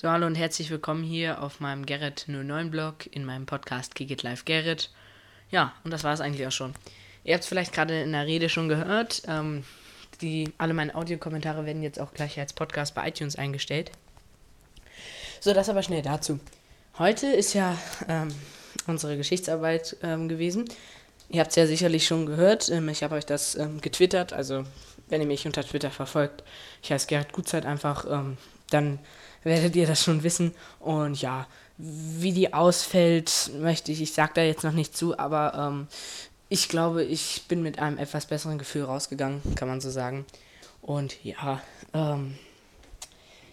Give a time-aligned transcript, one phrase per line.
[0.00, 4.46] So, hallo und herzlich willkommen hier auf meinem Gerrit09-Blog in meinem Podcast Kick It Live
[4.46, 4.88] Gerrit.
[5.50, 6.72] Ja, und das war es eigentlich auch schon.
[7.22, 9.20] Ihr habt es vielleicht gerade in der Rede schon gehört.
[9.28, 9.62] Ähm,
[10.22, 13.90] die, alle meine Audiokommentare werden jetzt auch gleich als Podcast bei iTunes eingestellt.
[15.38, 16.40] So, das aber schnell dazu.
[16.98, 17.76] Heute ist ja
[18.08, 18.28] ähm,
[18.86, 20.64] unsere Geschichtsarbeit ähm, gewesen.
[21.28, 22.70] Ihr habt es ja sicherlich schon gehört.
[22.70, 24.32] Ähm, ich habe euch das ähm, getwittert.
[24.32, 24.64] Also,
[25.10, 26.44] wenn ihr mich unter Twitter verfolgt,
[26.82, 28.36] ich heiße Gerrit Gutzeit einfach, ähm,
[28.70, 28.98] dann
[29.42, 30.54] werdet ihr das schon wissen.
[30.78, 31.46] Und ja,
[31.78, 35.88] wie die ausfällt, möchte ich, ich sage da jetzt noch nicht zu, aber ähm,
[36.48, 40.26] ich glaube, ich bin mit einem etwas besseren Gefühl rausgegangen, kann man so sagen.
[40.82, 41.62] Und ja,
[41.94, 42.36] ähm,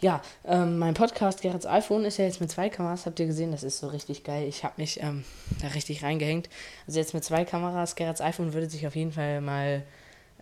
[0.00, 3.52] ja, ähm, mein Podcast Gerrits iPhone ist ja jetzt mit zwei Kameras, habt ihr gesehen,
[3.52, 4.48] das ist so richtig geil.
[4.48, 5.24] Ich habe mich ähm,
[5.60, 6.48] da richtig reingehängt.
[6.86, 9.82] Also jetzt mit zwei Kameras, Gerrits iPhone würde sich auf jeden Fall mal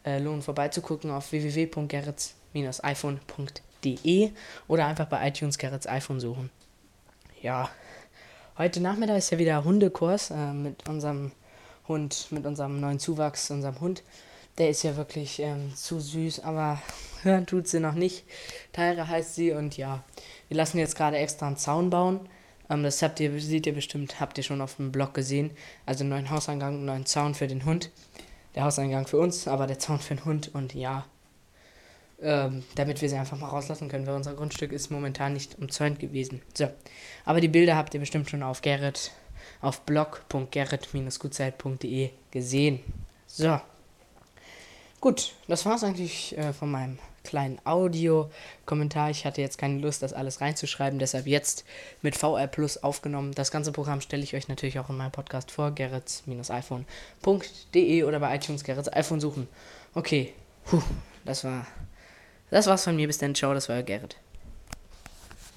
[0.09, 4.33] äh, lohnen, vorbeizugucken auf www.gerrits-iphone.de de
[4.67, 6.51] oder einfach bei iTunes Gerrits iPhone suchen.
[7.43, 7.71] Ja,
[8.57, 11.33] heute Nachmittag ist ja wieder Hundekurs äh, mit unserem
[11.87, 14.03] Hund, mit unserem neuen Zuwachs, unserem Hund.
[14.59, 16.83] Der ist ja wirklich ähm, zu süß, aber
[17.23, 18.25] hören tut sie noch nicht.
[18.73, 20.03] Tyra heißt sie und ja,
[20.49, 22.29] wir lassen jetzt gerade extra einen Zaun bauen.
[22.69, 25.53] Ähm, das habt ihr, seht ihr bestimmt, habt ihr schon auf dem Blog gesehen.
[25.87, 27.91] Also einen neuen Hauseingang, einen neuen Zaun für den Hund.
[28.59, 31.07] Der Hauseingang für uns, aber der Zaun für den Hund und ja,
[32.21, 36.01] ähm, damit wir sie einfach mal rauslassen können, weil unser Grundstück ist momentan nicht umzäunt
[36.01, 36.43] gewesen.
[36.55, 36.69] So,
[37.25, 39.13] aber die Bilder habt ihr bestimmt schon auf Gerrit,
[39.61, 42.81] auf blog.gerrit-gutzeit.de gesehen.
[43.29, 43.61] So,
[45.01, 46.99] gut, das war es eigentlich äh, von meinem
[47.29, 49.11] kleinen Audio-Kommentar.
[49.11, 51.65] Ich hatte jetzt keine Lust, das alles reinzuschreiben, deshalb jetzt
[52.03, 53.33] mit VR Plus aufgenommen.
[53.35, 58.35] Das ganze Programm stelle ich euch natürlich auch in meinem Podcast vor, gerrits-iphone.de oder bei
[58.35, 59.49] iTunes Gerrits iPhone suchen.
[59.95, 60.33] Okay,
[60.65, 60.83] Puh,
[61.25, 61.67] das war
[62.51, 63.07] das war's von mir.
[63.07, 63.35] Bis dann.
[63.35, 64.17] Ciao, das war Gerrit.